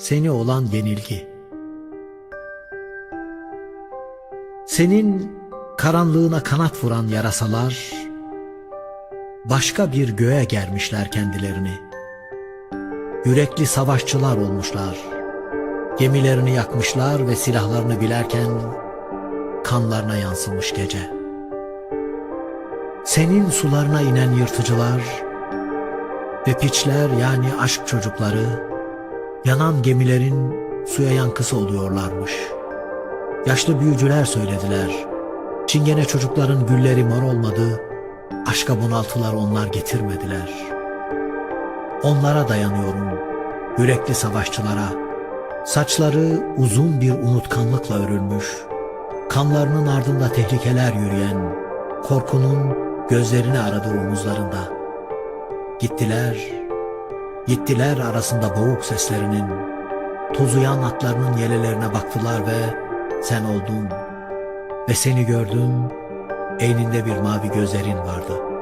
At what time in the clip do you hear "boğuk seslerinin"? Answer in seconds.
58.56-59.44